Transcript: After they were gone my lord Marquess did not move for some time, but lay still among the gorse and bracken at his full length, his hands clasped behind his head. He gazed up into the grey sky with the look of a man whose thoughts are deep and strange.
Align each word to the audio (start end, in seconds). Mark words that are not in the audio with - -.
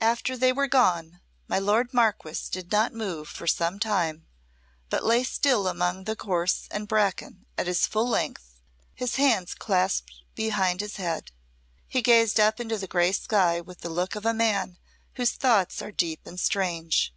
After 0.00 0.34
they 0.34 0.50
were 0.50 0.66
gone 0.66 1.20
my 1.46 1.58
lord 1.58 1.92
Marquess 1.92 2.48
did 2.48 2.72
not 2.72 2.94
move 2.94 3.28
for 3.28 3.46
some 3.46 3.78
time, 3.78 4.26
but 4.88 5.04
lay 5.04 5.22
still 5.22 5.68
among 5.68 6.04
the 6.04 6.14
gorse 6.14 6.68
and 6.70 6.88
bracken 6.88 7.44
at 7.58 7.66
his 7.66 7.86
full 7.86 8.08
length, 8.08 8.62
his 8.94 9.16
hands 9.16 9.52
clasped 9.54 10.22
behind 10.34 10.80
his 10.80 10.96
head. 10.96 11.32
He 11.86 12.00
gazed 12.00 12.40
up 12.40 12.60
into 12.60 12.78
the 12.78 12.86
grey 12.86 13.12
sky 13.12 13.60
with 13.60 13.80
the 13.82 13.90
look 13.90 14.14
of 14.16 14.24
a 14.24 14.32
man 14.32 14.78
whose 15.16 15.32
thoughts 15.32 15.82
are 15.82 15.92
deep 15.92 16.20
and 16.26 16.40
strange. 16.40 17.14